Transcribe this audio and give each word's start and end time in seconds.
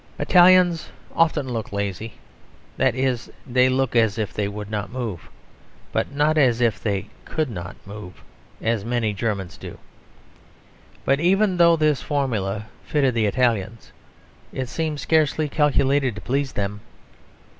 Italians 0.17 0.89
often 1.15 1.47
look 1.49 1.71
lazy; 1.71 2.13
that 2.75 2.95
is, 2.95 3.31
they 3.45 3.69
look 3.69 3.95
as 3.95 4.17
if 4.17 4.33
they 4.33 4.47
would 4.47 4.67
not 4.71 4.91
move; 4.91 5.29
but 5.91 6.11
not 6.11 6.39
as 6.39 6.59
if 6.59 6.81
they 6.81 7.05
could 7.23 7.51
not 7.51 7.75
move, 7.85 8.23
as 8.63 8.83
many 8.83 9.13
Germans 9.13 9.57
do. 9.57 9.77
But 11.05 11.19
even 11.19 11.55
though 11.57 11.75
this 11.75 12.01
formula 12.01 12.65
fitted 12.83 13.13
the 13.13 13.27
Italians, 13.27 13.91
it 14.51 14.69
seems 14.69 15.03
scarcely 15.03 15.47
calculated 15.47 16.15
to 16.15 16.21
please 16.21 16.53
them. 16.53 16.79